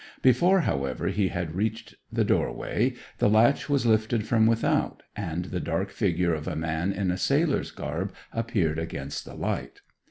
[0.23, 5.59] Before, however, he had reached the doorway, the latch was lifted from without, and the
[5.59, 9.81] dark figure of a man in a sailor's garb appeared against the light.